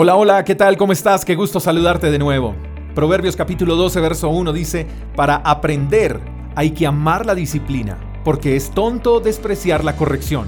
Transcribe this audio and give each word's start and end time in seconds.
Hola, 0.00 0.14
hola, 0.14 0.44
¿qué 0.44 0.54
tal? 0.54 0.76
¿Cómo 0.76 0.92
estás? 0.92 1.24
Qué 1.24 1.34
gusto 1.34 1.58
saludarte 1.58 2.12
de 2.12 2.20
nuevo. 2.20 2.54
Proverbios 2.94 3.34
capítulo 3.34 3.74
12, 3.74 4.00
verso 4.00 4.28
1 4.28 4.52
dice, 4.52 4.86
para 5.16 5.34
aprender 5.38 6.20
hay 6.54 6.70
que 6.70 6.86
amar 6.86 7.26
la 7.26 7.34
disciplina, 7.34 7.98
porque 8.22 8.54
es 8.54 8.70
tonto 8.70 9.18
despreciar 9.18 9.82
la 9.82 9.96
corrección. 9.96 10.46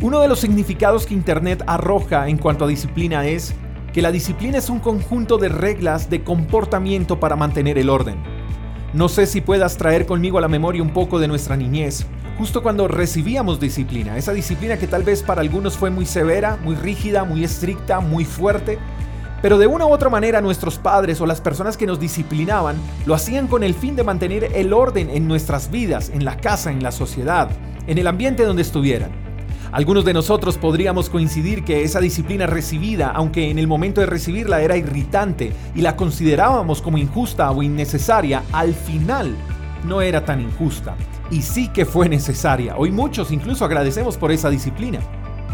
Uno 0.00 0.20
de 0.20 0.28
los 0.28 0.40
significados 0.40 1.04
que 1.04 1.12
Internet 1.12 1.62
arroja 1.66 2.28
en 2.28 2.38
cuanto 2.38 2.64
a 2.64 2.68
disciplina 2.68 3.26
es 3.26 3.54
que 3.92 4.00
la 4.00 4.10
disciplina 4.10 4.56
es 4.56 4.70
un 4.70 4.80
conjunto 4.80 5.36
de 5.36 5.50
reglas 5.50 6.08
de 6.08 6.24
comportamiento 6.24 7.20
para 7.20 7.36
mantener 7.36 7.76
el 7.76 7.90
orden. 7.90 8.22
No 8.94 9.08
sé 9.08 9.24
si 9.24 9.40
puedas 9.40 9.78
traer 9.78 10.04
conmigo 10.04 10.36
a 10.36 10.42
la 10.42 10.48
memoria 10.48 10.82
un 10.82 10.92
poco 10.92 11.18
de 11.18 11.26
nuestra 11.26 11.56
niñez, 11.56 12.04
justo 12.36 12.62
cuando 12.62 12.88
recibíamos 12.88 13.58
disciplina, 13.58 14.18
esa 14.18 14.34
disciplina 14.34 14.76
que 14.76 14.86
tal 14.86 15.02
vez 15.02 15.22
para 15.22 15.40
algunos 15.40 15.78
fue 15.78 15.88
muy 15.88 16.04
severa, 16.04 16.58
muy 16.62 16.74
rígida, 16.74 17.24
muy 17.24 17.42
estricta, 17.42 18.00
muy 18.00 18.26
fuerte, 18.26 18.78
pero 19.40 19.56
de 19.56 19.66
una 19.66 19.86
u 19.86 19.90
otra 19.90 20.10
manera 20.10 20.42
nuestros 20.42 20.76
padres 20.76 21.22
o 21.22 21.26
las 21.26 21.40
personas 21.40 21.78
que 21.78 21.86
nos 21.86 22.00
disciplinaban 22.00 22.76
lo 23.06 23.14
hacían 23.14 23.46
con 23.46 23.62
el 23.62 23.72
fin 23.72 23.96
de 23.96 24.04
mantener 24.04 24.50
el 24.54 24.74
orden 24.74 25.08
en 25.08 25.26
nuestras 25.26 25.70
vidas, 25.70 26.10
en 26.10 26.26
la 26.26 26.36
casa, 26.36 26.70
en 26.70 26.82
la 26.82 26.92
sociedad, 26.92 27.48
en 27.86 27.96
el 27.96 28.06
ambiente 28.06 28.44
donde 28.44 28.60
estuvieran. 28.60 29.21
Algunos 29.72 30.04
de 30.04 30.12
nosotros 30.12 30.58
podríamos 30.58 31.08
coincidir 31.08 31.64
que 31.64 31.82
esa 31.82 31.98
disciplina 31.98 32.46
recibida, 32.46 33.10
aunque 33.10 33.50
en 33.50 33.58
el 33.58 33.66
momento 33.66 34.02
de 34.02 34.06
recibirla 34.06 34.60
era 34.60 34.76
irritante 34.76 35.54
y 35.74 35.80
la 35.80 35.96
considerábamos 35.96 36.82
como 36.82 36.98
injusta 36.98 37.50
o 37.50 37.62
innecesaria, 37.62 38.42
al 38.52 38.74
final 38.74 39.34
no 39.88 40.02
era 40.02 40.26
tan 40.26 40.42
injusta 40.42 40.94
y 41.30 41.40
sí 41.40 41.68
que 41.68 41.86
fue 41.86 42.10
necesaria. 42.10 42.76
Hoy 42.76 42.90
muchos 42.90 43.32
incluso 43.32 43.64
agradecemos 43.64 44.18
por 44.18 44.30
esa 44.30 44.50
disciplina. 44.50 45.00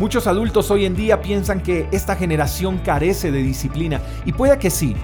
Muchos 0.01 0.27
adultos 0.27 0.69
hoy 0.73 0.85
en 0.85 0.97
día 0.97 1.23
piensan 1.23 1.63
que 1.63 1.87
esta 1.93 2.17
generación 2.17 2.79
carece 2.79 3.31
de 3.31 3.45
disciplina 3.45 4.01
y 4.27 4.33
puede 4.33 4.59
que 4.59 4.71
sí. 4.71 4.97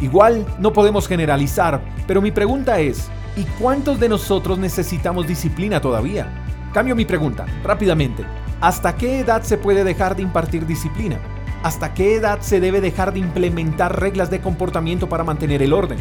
Igual 0.00 0.46
no 0.60 0.72
podemos 0.72 1.08
generalizar, 1.08 1.82
pero 2.06 2.22
mi 2.22 2.30
pregunta 2.30 2.78
es, 2.78 3.10
¿y 3.36 3.42
cuántos 3.60 3.98
de 3.98 4.08
nosotros 4.08 4.60
necesitamos 4.60 5.26
disciplina 5.26 5.80
todavía? 5.80 6.46
Cambio 6.72 6.94
mi 6.94 7.04
pregunta, 7.04 7.46
rápidamente. 7.64 8.22
¿Hasta 8.60 8.94
qué 8.94 9.20
edad 9.20 9.42
se 9.42 9.56
puede 9.56 9.84
dejar 9.84 10.16
de 10.16 10.22
impartir 10.22 10.66
disciplina? 10.66 11.18
¿Hasta 11.62 11.94
qué 11.94 12.16
edad 12.16 12.40
se 12.40 12.60
debe 12.60 12.82
dejar 12.82 13.14
de 13.14 13.18
implementar 13.18 13.98
reglas 13.98 14.30
de 14.30 14.42
comportamiento 14.42 15.08
para 15.08 15.24
mantener 15.24 15.62
el 15.62 15.72
orden? 15.72 15.98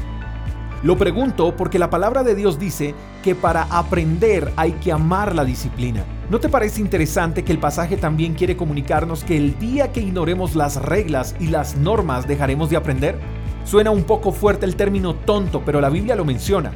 Lo 0.84 0.98
pregunto 0.98 1.56
porque 1.56 1.80
la 1.80 1.90
palabra 1.90 2.22
de 2.24 2.36
Dios 2.36 2.60
dice 2.60 2.96
que 3.24 3.34
para 3.34 3.64
aprender 3.64 4.52
hay 4.58 4.74
que 4.74 4.92
amar 4.92 5.36
la 5.36 5.46
disciplina. 5.46 6.04
¿No 6.30 6.42
te 6.42 6.50
parece 6.50 6.82
interesante 6.82 7.46
que 7.46 7.54
el 7.54 7.60
pasaje 7.60 7.96
también 7.96 8.34
quiere 8.34 8.58
comunicarnos 8.58 9.23
que 9.23 9.38
el 9.38 9.58
día 9.58 9.94
que 9.94 10.02
ignoremos 10.02 10.54
las 10.56 10.76
reglas 10.82 11.38
y 11.40 11.48
las 11.48 11.78
normas 11.78 12.28
dejaremos 12.28 12.70
de 12.70 12.76
aprender? 12.76 13.18
Suena 13.64 13.92
un 13.92 14.04
poco 14.04 14.34
fuerte 14.34 14.66
el 14.66 14.76
término 14.76 15.16
tonto, 15.16 15.62
pero 15.66 15.80
la 15.80 15.90
Biblia 15.90 16.18
lo 16.18 16.26
menciona. 16.26 16.73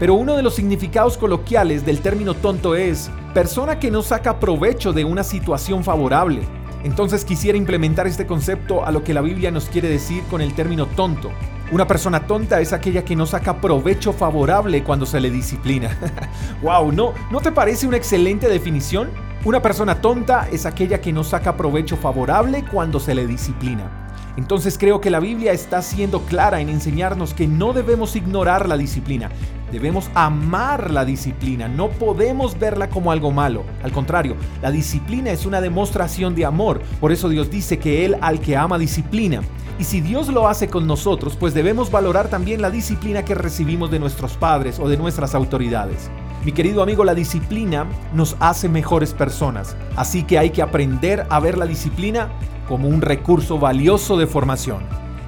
Pero 0.00 0.14
uno 0.14 0.34
de 0.34 0.42
los 0.42 0.54
significados 0.54 1.18
coloquiales 1.18 1.84
del 1.84 2.00
término 2.00 2.32
tonto 2.32 2.74
es 2.74 3.10
persona 3.34 3.78
que 3.78 3.90
no 3.90 4.02
saca 4.02 4.40
provecho 4.40 4.94
de 4.94 5.04
una 5.04 5.22
situación 5.22 5.84
favorable. 5.84 6.40
Entonces 6.82 7.22
quisiera 7.26 7.58
implementar 7.58 8.06
este 8.06 8.26
concepto 8.26 8.82
a 8.82 8.92
lo 8.92 9.04
que 9.04 9.12
la 9.12 9.20
Biblia 9.20 9.50
nos 9.50 9.66
quiere 9.66 9.90
decir 9.90 10.22
con 10.30 10.40
el 10.40 10.54
término 10.54 10.86
tonto. 10.86 11.30
Una 11.70 11.86
persona 11.86 12.26
tonta 12.26 12.62
es 12.62 12.72
aquella 12.72 13.04
que 13.04 13.14
no 13.14 13.26
saca 13.26 13.60
provecho 13.60 14.14
favorable 14.14 14.82
cuando 14.82 15.04
se 15.04 15.20
le 15.20 15.30
disciplina. 15.30 15.94
wow, 16.62 16.90
¿no, 16.90 17.12
¿no 17.30 17.40
te 17.40 17.52
parece 17.52 17.86
una 17.86 17.98
excelente 17.98 18.48
definición? 18.48 19.10
Una 19.44 19.60
persona 19.60 20.00
tonta 20.00 20.48
es 20.50 20.64
aquella 20.64 21.02
que 21.02 21.12
no 21.12 21.24
saca 21.24 21.58
provecho 21.58 21.98
favorable 21.98 22.64
cuando 22.64 23.00
se 23.00 23.14
le 23.14 23.26
disciplina. 23.26 23.99
Entonces 24.36 24.78
creo 24.78 25.00
que 25.00 25.10
la 25.10 25.20
Biblia 25.20 25.52
está 25.52 25.82
siendo 25.82 26.22
clara 26.22 26.60
en 26.60 26.68
enseñarnos 26.68 27.34
que 27.34 27.46
no 27.46 27.72
debemos 27.72 28.16
ignorar 28.16 28.68
la 28.68 28.76
disciplina, 28.76 29.30
debemos 29.72 30.10
amar 30.14 30.90
la 30.90 31.04
disciplina, 31.04 31.68
no 31.68 31.88
podemos 31.88 32.58
verla 32.58 32.88
como 32.88 33.12
algo 33.12 33.30
malo. 33.30 33.64
Al 33.82 33.92
contrario, 33.92 34.36
la 34.62 34.70
disciplina 34.70 35.30
es 35.30 35.46
una 35.46 35.60
demostración 35.60 36.34
de 36.34 36.44
amor, 36.44 36.80
por 37.00 37.12
eso 37.12 37.28
Dios 37.28 37.50
dice 37.50 37.78
que 37.78 38.04
Él 38.04 38.16
al 38.20 38.40
que 38.40 38.56
ama 38.56 38.78
disciplina. 38.78 39.42
Y 39.78 39.84
si 39.84 40.02
Dios 40.02 40.28
lo 40.28 40.46
hace 40.46 40.68
con 40.68 40.86
nosotros, 40.86 41.36
pues 41.36 41.54
debemos 41.54 41.90
valorar 41.90 42.28
también 42.28 42.60
la 42.60 42.70
disciplina 42.70 43.24
que 43.24 43.34
recibimos 43.34 43.90
de 43.90 43.98
nuestros 43.98 44.34
padres 44.34 44.78
o 44.78 44.88
de 44.88 44.98
nuestras 44.98 45.34
autoridades. 45.34 46.10
Mi 46.44 46.52
querido 46.52 46.82
amigo, 46.82 47.04
la 47.04 47.14
disciplina 47.14 47.86
nos 48.14 48.36
hace 48.40 48.68
mejores 48.68 49.12
personas, 49.12 49.76
así 49.94 50.22
que 50.22 50.38
hay 50.38 50.50
que 50.50 50.62
aprender 50.62 51.26
a 51.28 51.38
ver 51.38 51.58
la 51.58 51.66
disciplina 51.66 52.30
como 52.66 52.88
un 52.88 53.02
recurso 53.02 53.58
valioso 53.58 54.16
de 54.16 54.26
formación. 54.26 54.84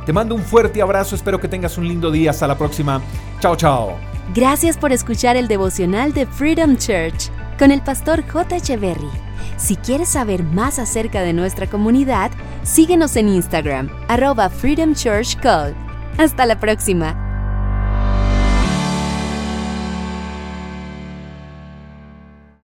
Te 0.07 0.13
mando 0.13 0.35
un 0.35 0.43
fuerte 0.43 0.81
abrazo, 0.81 1.15
espero 1.15 1.39
que 1.39 1.49
tengas 1.49 1.77
un 1.77 1.87
lindo 1.87 2.11
día, 2.11 2.31
hasta 2.31 2.47
la 2.47 2.57
próxima. 2.57 3.03
Chao, 3.41 3.57
chao. 3.57 3.97
Gracias 4.35 4.79
por 4.79 4.93
escuchar 4.93 5.37
el 5.37 5.49
devocional 5.49 6.15
de 6.15 6.27
Freedom 6.27 6.77
Church 6.77 7.31
con 7.59 7.71
el 7.71 7.83
pastor 7.83 8.27
J. 8.27 8.57
Echeverry. 8.57 9.11
Si 9.59 9.77
quieres 9.77 10.09
saber 10.09 10.43
más 10.43 10.79
acerca 10.79 11.21
de 11.21 11.33
nuestra 11.33 11.67
comunidad, 11.67 12.31
síguenos 12.63 13.17
en 13.17 13.29
Instagram, 13.29 13.91
arroba 14.09 14.49
Freedom 14.49 14.95
Church 14.95 15.39
Call. 15.41 15.75
Hasta 16.19 16.47
la 16.47 16.59
próxima. 16.59 17.32